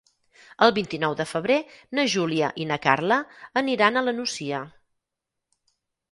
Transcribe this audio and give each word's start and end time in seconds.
El 0.67 0.71
vint-i-nou 0.75 1.11
de 1.17 1.25
febrer 1.31 1.57
na 1.99 2.05
Júlia 2.13 2.49
i 2.65 2.65
na 2.71 2.77
Carla 2.85 3.17
aniran 3.61 4.01
a 4.01 4.03
la 4.07 4.15
Nucia. 4.21 4.63